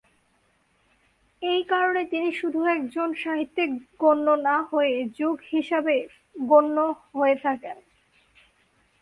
[1.41, 3.69] এই কারণে তিনি শুধু একজন সাহিত্যিক
[3.99, 5.95] গণ্য না হয়ে যুগ-হিসাবে
[6.47, 6.77] গণ্য
[7.13, 7.77] হয়ে থাকেন।